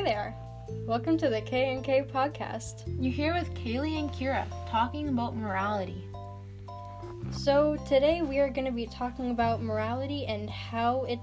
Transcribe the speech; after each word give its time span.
Hi 0.00 0.04
there. 0.04 0.34
Welcome 0.86 1.18
to 1.18 1.28
the 1.28 1.42
K 1.42 1.74
and 1.74 1.84
K 1.84 2.00
podcast. 2.02 2.84
You're 2.98 3.12
here 3.12 3.34
with 3.34 3.52
Kaylee 3.52 3.98
and 3.98 4.10
Kira 4.10 4.46
talking 4.66 5.10
about 5.10 5.36
morality. 5.36 6.08
So 7.30 7.76
today 7.86 8.22
we 8.22 8.38
are 8.38 8.48
going 8.48 8.64
to 8.64 8.72
be 8.72 8.86
talking 8.86 9.30
about 9.30 9.62
morality 9.62 10.24
and 10.24 10.48
how 10.48 11.04
it 11.04 11.18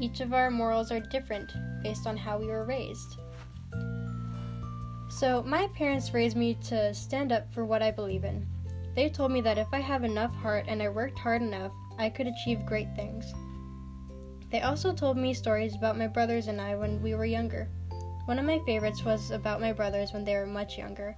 each 0.00 0.18
of 0.20 0.34
our 0.34 0.50
morals 0.50 0.90
are 0.90 0.98
different 0.98 1.52
based 1.84 2.08
on 2.08 2.16
how 2.16 2.36
we 2.36 2.46
were 2.46 2.64
raised. 2.64 3.14
So 5.08 5.44
my 5.46 5.68
parents 5.68 6.12
raised 6.12 6.36
me 6.36 6.54
to 6.64 6.92
stand 6.92 7.30
up 7.30 7.54
for 7.54 7.64
what 7.64 7.80
I 7.80 7.92
believe 7.92 8.24
in. 8.24 8.44
They 8.96 9.08
told 9.08 9.30
me 9.30 9.40
that 9.42 9.56
if 9.56 9.68
I 9.72 9.78
have 9.78 10.02
enough 10.02 10.34
heart 10.34 10.64
and 10.66 10.82
I 10.82 10.88
worked 10.88 11.20
hard 11.20 11.42
enough, 11.42 11.70
I 11.96 12.10
could 12.10 12.26
achieve 12.26 12.66
great 12.66 12.88
things. 12.96 13.32
They 14.50 14.62
also 14.62 14.94
told 14.94 15.16
me 15.16 15.34
stories 15.34 15.74
about 15.74 15.98
my 15.98 16.06
brothers 16.06 16.48
and 16.48 16.60
I 16.60 16.74
when 16.74 17.02
we 17.02 17.14
were 17.14 17.26
younger. 17.26 17.68
One 18.24 18.38
of 18.38 18.46
my 18.46 18.60
favorites 18.60 19.04
was 19.04 19.30
about 19.30 19.60
my 19.60 19.72
brothers 19.72 20.12
when 20.12 20.24
they 20.24 20.34
were 20.34 20.46
much 20.46 20.78
younger. 20.78 21.16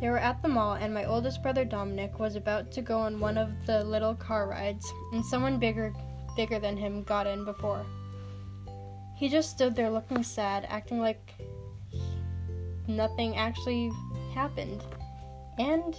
They 0.00 0.08
were 0.08 0.18
at 0.18 0.42
the 0.42 0.48
mall, 0.48 0.74
and 0.74 0.92
my 0.92 1.04
oldest 1.04 1.42
brother 1.42 1.64
Dominic 1.64 2.18
was 2.18 2.36
about 2.36 2.70
to 2.72 2.82
go 2.82 2.98
on 2.98 3.20
one 3.20 3.38
of 3.38 3.50
the 3.66 3.82
little 3.84 4.14
car 4.14 4.48
rides, 4.48 4.92
and 5.12 5.24
someone 5.24 5.58
bigger, 5.58 5.92
bigger 6.36 6.58
than 6.58 6.76
him 6.76 7.04
got 7.04 7.26
in 7.26 7.44
before. 7.44 7.86
He 9.16 9.28
just 9.28 9.50
stood 9.50 9.74
there 9.74 9.90
looking 9.90 10.22
sad, 10.22 10.66
acting 10.68 11.00
like 11.00 11.34
nothing 12.86 13.36
actually 13.36 13.90
happened. 14.34 14.82
And 15.58 15.96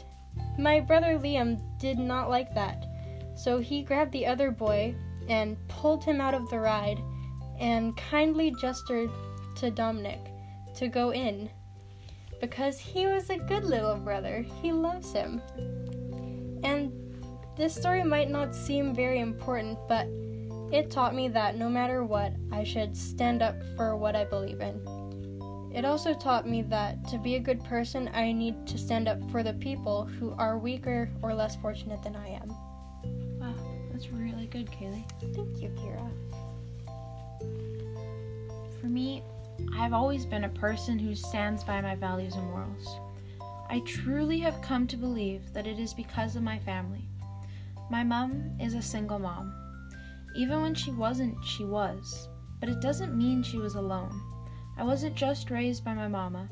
my 0.60 0.82
brother 0.82 1.18
Liam 1.18 1.62
did 1.80 1.98
not 1.98 2.30
like 2.30 2.54
that, 2.54 2.86
so 3.36 3.60
he 3.60 3.82
grabbed 3.82 4.12
the 4.12 4.26
other 4.26 4.52
boy 4.52 4.96
and 5.30 5.58
pulled 5.68 6.04
him 6.04 6.22
out 6.22 6.34
of 6.34 6.50
the 6.50 6.60
ride 6.60 7.02
and 7.60 7.96
kindly 7.98 8.52
gestured 8.60 9.10
to 9.56 9.72
Dominic 9.72 10.20
to 10.76 10.88
go 10.88 11.12
in 11.12 11.50
because 12.42 12.78
he 12.78 13.08
was 13.08 13.30
a 13.30 13.38
good 13.38 13.64
little 13.64 13.96
brother. 13.96 14.46
He 14.62 14.72
loves 14.72 15.14
him. 15.14 15.42
And 16.64 16.92
this 17.58 17.74
story 17.74 18.04
might 18.04 18.30
not 18.30 18.54
seem 18.54 18.94
very 18.94 19.20
important, 19.20 19.78
but 19.88 20.08
it 20.72 20.92
taught 20.92 21.16
me 21.16 21.28
that 21.30 21.58
no 21.58 21.70
matter 21.70 22.04
what, 22.04 22.34
I 22.52 22.64
should 22.64 22.98
stand 22.98 23.42
up 23.42 23.56
for 23.78 23.96
what 23.96 24.16
I 24.16 24.26
believe 24.26 24.60
in. 24.60 24.82
It 25.74 25.86
also 25.86 26.14
taught 26.14 26.48
me 26.48 26.62
that 26.64 27.06
to 27.10 27.18
be 27.18 27.36
a 27.36 27.40
good 27.40 27.64
person, 27.64 28.10
I 28.14 28.32
need 28.32 28.66
to 28.68 28.78
stand 28.78 29.08
up 29.08 29.20
for 29.30 29.44
the 29.44 29.54
people 29.54 30.06
who 30.06 30.34
are 30.38 30.58
weaker 30.58 31.10
or 31.22 31.34
less 31.34 31.56
fortunate 31.58 32.02
than 32.02 32.16
I 32.16 32.30
am. 32.30 32.56
That's 33.96 34.10
really 34.10 34.48
good, 34.48 34.70
Kaylee. 34.72 35.06
Thank 35.34 35.62
you, 35.62 35.70
Kira. 35.70 36.12
For 38.82 38.88
me, 38.88 39.24
I've 39.74 39.94
always 39.94 40.26
been 40.26 40.44
a 40.44 40.50
person 40.50 41.00
who 41.00 41.16
stands 41.16 41.64
by 41.64 41.80
my 41.80 41.96
values 41.96 42.36
and 42.36 42.44
morals. 42.48 43.00
I 43.70 43.80
truly 43.86 44.38
have 44.40 44.62
come 44.62 44.86
to 44.88 44.98
believe 44.98 45.54
that 45.54 45.66
it 45.66 45.80
is 45.80 45.94
because 45.94 46.36
of 46.36 46.44
my 46.44 46.60
family. 46.60 47.08
My 47.90 48.04
mom 48.04 48.58
is 48.60 48.74
a 48.74 48.82
single 48.82 49.18
mom. 49.18 49.54
Even 50.36 50.62
when 50.62 50.76
she 50.76 50.92
wasn't, 50.92 51.42
she 51.46 51.64
was. 51.64 52.28
But 52.60 52.68
it 52.68 52.82
doesn't 52.82 53.18
mean 53.18 53.44
she 53.44 53.60
was 53.60 53.76
alone. 53.76 54.12
I 54.78 54.84
wasn't 54.84 55.16
just 55.16 55.50
raised 55.50 55.86
by 55.86 55.94
my 55.94 56.10
mama. 56.10 56.50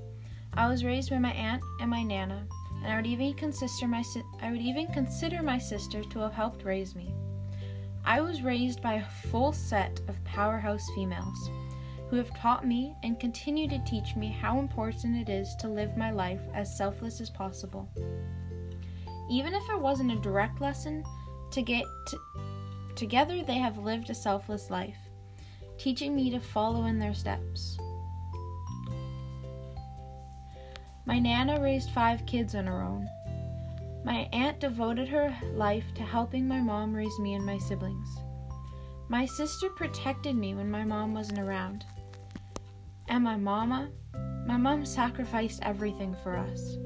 I 0.53 0.69
was 0.69 0.85
raised 0.85 1.09
by 1.09 1.19
my 1.19 1.33
aunt 1.33 1.61
and 1.81 1.89
my 1.89 2.03
nana, 2.03 2.47
and 2.77 2.93
I 2.93 2.95
would 2.95 3.05
even 3.05 3.33
consider 3.33 3.89
my 3.89 4.01
si- 4.01 4.23
I 4.41 4.49
would 4.49 4.61
even 4.61 4.87
consider 4.93 5.43
my 5.43 5.57
sister 5.57 6.05
to 6.05 6.19
have 6.19 6.31
helped 6.31 6.63
raise 6.63 6.95
me. 6.95 7.13
I 8.05 8.19
was 8.21 8.41
raised 8.41 8.81
by 8.81 8.95
a 8.95 9.09
full 9.31 9.53
set 9.53 10.01
of 10.07 10.23
powerhouse 10.25 10.85
females 10.93 11.49
who 12.09 12.17
have 12.17 12.35
taught 12.35 12.67
me 12.67 12.95
and 13.01 13.19
continue 13.19 13.67
to 13.69 13.83
teach 13.85 14.15
me 14.15 14.27
how 14.27 14.59
important 14.59 15.27
it 15.27 15.31
is 15.31 15.55
to 15.55 15.67
live 15.67 15.97
my 15.97 16.11
life 16.11 16.41
as 16.53 16.77
selfless 16.77 17.21
as 17.21 17.29
possible. 17.29 17.89
Even 19.31 19.53
if 19.53 19.63
it 19.69 19.79
wasn't 19.79 20.11
a 20.11 20.21
direct 20.21 20.59
lesson, 20.59 21.03
to 21.51 21.61
get 21.61 21.85
to, 22.07 22.19
together 22.95 23.41
they 23.43 23.57
have 23.57 23.77
lived 23.77 24.09
a 24.09 24.13
selfless 24.13 24.69
life, 24.69 24.97
teaching 25.77 26.15
me 26.15 26.29
to 26.29 26.39
follow 26.39 26.85
in 26.85 26.99
their 26.99 27.13
steps. 27.13 27.77
My 31.05 31.19
Nana 31.19 31.59
raised 31.61 31.91
five 31.91 32.25
kids 32.25 32.53
on 32.53 32.65
her 32.65 32.81
own. 32.81 33.07
My 34.03 34.27
aunt 34.33 34.59
devoted 34.59 35.07
her 35.07 35.33
life 35.53 35.93
to 35.95 36.03
helping 36.03 36.47
my 36.47 36.59
mom 36.59 36.93
raise 36.93 37.17
me 37.19 37.35
and 37.35 37.45
my 37.45 37.57
siblings. 37.57 38.09
My 39.07 39.25
sister 39.25 39.69
protected 39.69 40.35
me 40.35 40.55
when 40.55 40.69
my 40.69 40.83
mom 40.83 41.13
wasn't 41.13 41.39
around. 41.39 41.85
And 43.07 43.23
my 43.23 43.37
mama, 43.37 43.91
my 44.45 44.57
mom 44.57 44.85
sacrificed 44.85 45.59
everything 45.63 46.15
for 46.21 46.35
us. 46.35 46.77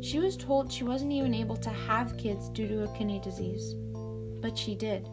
She 0.00 0.18
was 0.18 0.36
told 0.36 0.72
she 0.72 0.84
wasn't 0.84 1.12
even 1.12 1.34
able 1.34 1.56
to 1.56 1.70
have 1.70 2.16
kids 2.16 2.48
due 2.48 2.66
to 2.68 2.84
a 2.84 2.96
kidney 2.96 3.20
disease, 3.20 3.74
but 4.40 4.56
she 4.56 4.74
did. 4.74 5.08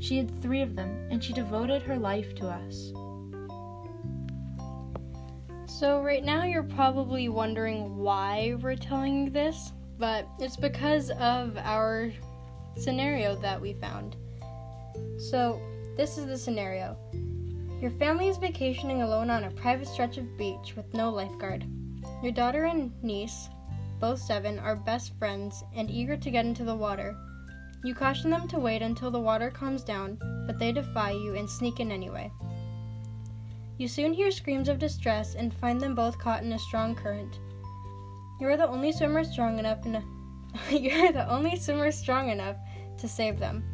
She 0.00 0.16
had 0.18 0.42
three 0.42 0.62
of 0.62 0.74
them, 0.74 1.06
and 1.10 1.22
she 1.22 1.32
devoted 1.32 1.82
her 1.82 1.96
life 1.96 2.34
to 2.36 2.48
us. 2.48 2.92
So, 5.66 6.02
right 6.02 6.24
now, 6.24 6.44
you're 6.44 6.62
probably 6.62 7.28
wondering 7.28 7.96
why 7.96 8.56
we're 8.60 8.76
telling 8.76 9.24
you 9.24 9.30
this, 9.30 9.72
but 10.02 10.26
it's 10.40 10.56
because 10.56 11.10
of 11.10 11.56
our 11.58 12.10
scenario 12.76 13.36
that 13.36 13.60
we 13.60 13.72
found. 13.74 14.16
So, 15.30 15.62
this 15.96 16.18
is 16.18 16.26
the 16.26 16.36
scenario 16.36 16.96
Your 17.80 17.92
family 17.92 18.26
is 18.26 18.36
vacationing 18.36 19.02
alone 19.02 19.30
on 19.30 19.44
a 19.44 19.50
private 19.52 19.86
stretch 19.86 20.18
of 20.18 20.36
beach 20.36 20.74
with 20.74 20.92
no 20.92 21.08
lifeguard. 21.08 21.64
Your 22.20 22.32
daughter 22.32 22.64
and 22.64 22.90
niece, 23.04 23.48
both 24.00 24.18
seven, 24.20 24.58
are 24.58 24.74
best 24.74 25.16
friends 25.20 25.62
and 25.72 25.88
eager 25.88 26.16
to 26.16 26.30
get 26.32 26.46
into 26.46 26.64
the 26.64 26.74
water. 26.74 27.16
You 27.84 27.94
caution 27.94 28.30
them 28.30 28.48
to 28.48 28.58
wait 28.58 28.82
until 28.82 29.12
the 29.12 29.20
water 29.20 29.52
calms 29.52 29.84
down, 29.84 30.18
but 30.48 30.58
they 30.58 30.72
defy 30.72 31.12
you 31.12 31.36
and 31.36 31.48
sneak 31.48 31.78
in 31.78 31.92
anyway. 31.92 32.32
You 33.78 33.86
soon 33.86 34.14
hear 34.14 34.32
screams 34.32 34.68
of 34.68 34.80
distress 34.80 35.36
and 35.36 35.54
find 35.54 35.80
them 35.80 35.94
both 35.94 36.18
caught 36.18 36.42
in 36.42 36.52
a 36.54 36.58
strong 36.58 36.96
current. 36.96 37.38
You 38.40 38.48
are 38.48 38.56
the 38.56 38.68
only 38.68 38.92
swimmer 38.92 39.24
strong 39.24 39.58
enough 39.58 39.82
to 39.82 40.02
you 40.70 40.90
are 41.04 41.12
the 41.12 41.28
only 41.28 41.56
swimmer 41.56 41.90
strong 41.90 42.28
enough 42.28 42.56
to 42.98 43.08
save 43.08 43.38
them. 43.38 43.64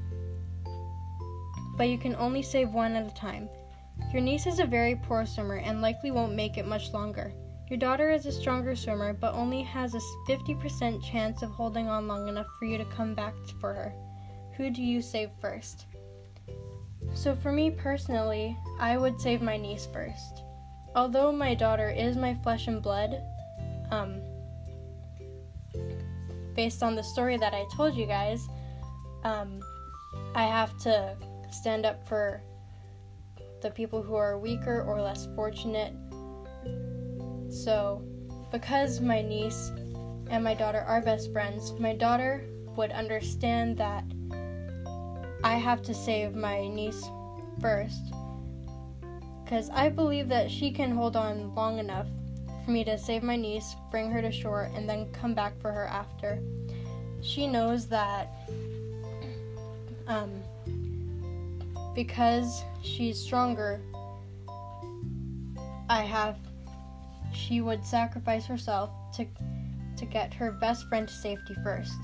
But 1.77 1.89
you 1.89 1.99
can 1.99 2.15
only 2.17 2.43
save 2.43 2.71
one 2.73 2.95
at 2.95 3.07
a 3.07 3.15
time. 3.15 3.49
Your 4.13 4.23
niece 4.23 4.47
is 4.47 4.59
a 4.59 4.65
very 4.65 4.97
poor 4.97 5.27
swimmer 5.27 5.57
and 5.57 5.83
likely 5.83 6.11
won't 6.11 6.35
make 6.35 6.57
it 6.57 6.67
much 6.67 6.93
longer. 6.93 7.33
Your 7.69 7.79
daughter 7.79 8.11
is 8.11 8.27
a 8.27 8.33
stronger 8.33 8.75
swimmer 8.75 9.13
but 9.13 9.35
only 9.35 9.63
has 9.63 9.95
a 9.95 10.01
50% 10.29 11.03
chance 11.03 11.43
of 11.43 11.51
holding 11.51 11.89
on 11.89 12.09
long 12.09 12.29
enough 12.29 12.47
for 12.59 12.65
you 12.65 12.79
to 12.79 12.85
come 12.87 13.15
back 13.15 13.35
for 13.61 13.75
her. 13.75 13.93
Who 14.57 14.71
do 14.71 14.83
you 14.83 15.03
save 15.03 15.31
first? 15.41 15.87
So, 17.15 17.35
for 17.35 17.53
me 17.53 17.71
personally, 17.71 18.57
I 18.79 18.97
would 18.97 19.21
save 19.21 19.41
my 19.41 19.57
niece 19.57 19.87
first. 19.87 20.43
Although 20.95 21.33
my 21.33 21.55
daughter 21.55 21.91
is 21.91 22.17
my 22.17 22.35
flesh 22.43 22.67
and 22.67 22.83
blood, 22.83 23.23
um, 23.91 24.21
based 26.59 26.83
on 26.83 26.97
the 26.97 27.03
story 27.05 27.37
that 27.37 27.55
I 27.55 27.65
told 27.77 27.95
you 27.95 28.05
guys, 28.05 28.49
um, 29.23 29.61
I 30.35 30.43
have 30.43 30.77
to 30.79 31.17
stand 31.53 31.87
up 31.87 32.05
for 32.09 32.43
the 33.63 33.71
people 33.71 34.03
who 34.03 34.17
are 34.17 34.41
weaker 34.41 34.83
or 34.83 35.01
less 35.01 35.29
fortunate. 35.37 35.95
So, 37.49 38.03
because 38.51 39.01
my 39.01 39.23
niece 39.23 39.71
and 40.31 40.43
my 40.43 40.55
daughter 40.55 40.81
are 40.81 41.01
best 41.01 41.33
friends, 41.33 41.75
my 41.79 41.95
daughter 41.95 42.45
would 42.75 42.91
understand 42.91 43.77
that 43.77 44.03
I 45.45 45.59
have 45.59 45.81
to 45.83 45.95
save 45.95 46.35
my 46.35 46.67
niece 46.67 47.09
first. 47.61 48.03
Because 49.45 49.71
I 49.71 49.91
believe 49.91 50.29
that 50.31 50.51
she 50.51 50.73
can 50.73 50.91
hold 50.91 51.15
on 51.15 51.55
long 51.55 51.79
enough 51.79 52.09
for 52.69 52.73
me 52.73 52.85
to 52.85 52.99
save 52.99 53.23
my 53.23 53.35
niece, 53.35 53.77
bring 53.91 54.11
her 54.11 54.21
to 54.21 54.31
shore, 54.31 54.71
and 54.75 54.87
then 54.87 55.11
come 55.11 55.33
back 55.33 55.59
for 55.59 55.73
her 55.73 55.87
after. 55.87 56.39
She 57.23 57.47
knows 57.47 57.87
that 57.87 58.29
um, 60.07 60.43
because 61.95 62.63
she's 62.83 63.19
stronger, 63.19 63.81
I 65.89 66.03
have. 66.03 66.37
She 67.33 67.63
would 67.63 67.87
sacrifice 67.87 68.45
herself 68.45 68.91
to 69.17 69.27
to 69.97 70.05
get 70.05 70.35
her 70.35 70.53
best 70.53 70.87
friend 70.91 71.09
to 71.09 71.15
safety 71.15 71.57
first. 71.65 71.99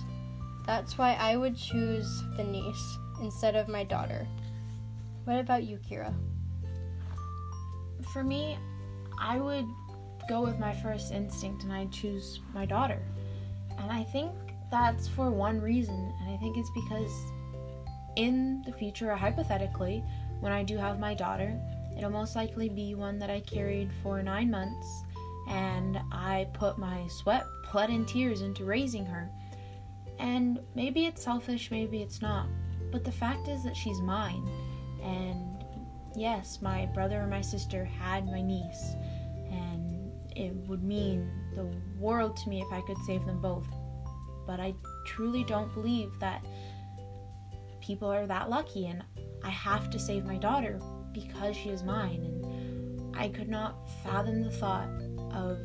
That's 0.64 0.96
why 0.96 1.12
I 1.20 1.36
would 1.36 1.58
choose 1.58 2.22
the 2.38 2.44
niece 2.44 2.98
instead 3.20 3.54
of 3.54 3.68
my 3.68 3.84
daughter. 3.84 4.26
What 5.24 5.40
about 5.40 5.64
you, 5.64 5.78
Kira? 5.86 6.14
For 8.14 8.24
me, 8.24 8.56
I 9.20 9.38
would 9.38 9.66
go 10.28 10.42
with 10.42 10.58
my 10.58 10.74
first 10.74 11.12
instinct 11.12 11.64
and 11.64 11.72
I'd 11.72 11.92
choose 11.92 12.40
my 12.52 12.66
daughter. 12.66 13.02
And 13.78 13.90
I 13.90 14.04
think 14.04 14.32
that's 14.70 15.06
for 15.08 15.30
one 15.30 15.60
reason, 15.60 16.12
and 16.20 16.34
I 16.34 16.36
think 16.38 16.56
it's 16.56 16.70
because 16.74 17.12
in 18.16 18.62
the 18.66 18.72
future, 18.72 19.14
hypothetically, 19.14 20.02
when 20.40 20.52
I 20.52 20.62
do 20.62 20.76
have 20.76 20.98
my 20.98 21.14
daughter, 21.14 21.60
It'll 21.96 22.10
most 22.10 22.36
likely 22.36 22.68
be 22.68 22.94
one 22.94 23.18
that 23.20 23.30
I 23.30 23.40
carried 23.40 23.90
for 24.02 24.22
nine 24.22 24.50
months, 24.50 25.04
and 25.48 25.98
I 26.10 26.48
put 26.52 26.78
my 26.78 27.06
sweat, 27.08 27.44
blood, 27.70 27.90
and 27.90 28.06
tears 28.06 28.40
into 28.40 28.64
raising 28.64 29.06
her. 29.06 29.30
And 30.18 30.60
maybe 30.74 31.06
it's 31.06 31.22
selfish, 31.22 31.70
maybe 31.70 32.02
it's 32.02 32.20
not. 32.20 32.46
But 32.90 33.04
the 33.04 33.12
fact 33.12 33.48
is 33.48 33.62
that 33.64 33.76
she's 33.76 34.00
mine. 34.00 34.48
And 35.02 35.64
yes, 36.16 36.60
my 36.62 36.86
brother 36.86 37.20
and 37.20 37.30
my 37.30 37.40
sister 37.40 37.84
had 37.84 38.26
my 38.26 38.40
niece, 38.40 38.96
and 39.50 39.83
it 40.36 40.52
would 40.68 40.82
mean 40.82 41.30
the 41.54 41.70
world 41.98 42.36
to 42.38 42.48
me 42.48 42.60
if 42.60 42.72
I 42.72 42.80
could 42.82 42.98
save 43.06 43.24
them 43.24 43.40
both. 43.40 43.66
But 44.46 44.60
I 44.60 44.74
truly 45.06 45.44
don't 45.44 45.72
believe 45.74 46.10
that 46.20 46.44
people 47.80 48.12
are 48.12 48.26
that 48.26 48.50
lucky, 48.50 48.86
and 48.86 49.02
I 49.42 49.50
have 49.50 49.90
to 49.90 49.98
save 49.98 50.24
my 50.24 50.36
daughter 50.36 50.80
because 51.12 51.56
she 51.56 51.68
is 51.68 51.82
mine. 51.82 52.24
And 52.24 53.16
I 53.16 53.28
could 53.28 53.48
not 53.48 53.88
fathom 54.02 54.42
the 54.42 54.50
thought 54.50 54.88
of 55.32 55.58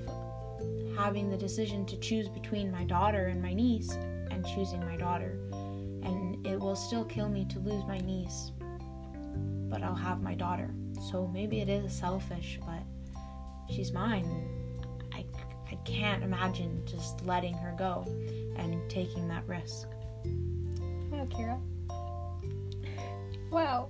having 0.98 1.30
the 1.30 1.38
decision 1.38 1.86
to 1.88 1.98
choose 1.98 2.28
between 2.28 2.72
my 2.72 2.84
daughter 2.84 3.28
and 3.28 3.42
my 3.42 3.54
niece 3.54 3.92
and 4.32 4.46
choosing 4.46 4.82
my 4.82 4.98
daughter. 4.98 5.40
And 6.04 6.46
it 6.46 6.60
will 6.60 6.76
still 6.76 7.06
kill 7.06 7.30
me 7.30 7.46
to 7.50 7.60
lose 7.60 7.84
my 7.86 8.00
niece, 8.00 8.52
but 9.70 9.82
I'll 9.82 9.96
have 9.96 10.22
my 10.22 10.36
daughter. 10.36 10.74
So 11.10 11.28
maybe 11.28 11.62
it 11.62 11.70
is 11.70 11.92
selfish, 11.94 12.60
but 12.66 12.84
she's 13.74 13.92
mine. 13.92 14.59
Can't 15.86 16.24
imagine 16.24 16.84
just 16.86 17.26
letting 17.26 17.54
her 17.56 17.74
go 17.78 18.06
and 18.58 18.78
taking 18.90 19.28
that 19.28 19.48
risk. 19.48 19.88
Wow, 21.12 21.28
Kira. 21.30 21.60
Wow. 23.52 23.90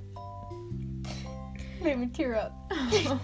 Made 1.81 1.99
me 1.99 2.07
tear 2.07 2.35
up. 2.35 2.53
yeah. 2.71 3.19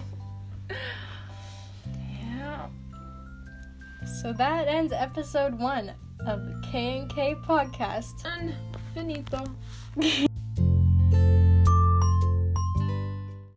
So 4.22 4.32
that 4.34 4.68
ends 4.68 4.92
episode 4.92 5.58
one 5.58 5.92
of 6.26 6.44
the 6.44 6.62
K 6.70 6.98
and 6.98 7.10
K 7.10 7.34
podcast. 7.34 8.24
And 8.24 8.54
finito. 8.94 9.44